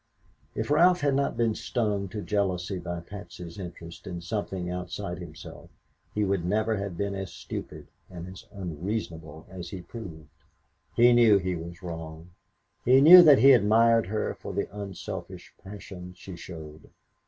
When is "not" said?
1.13-1.37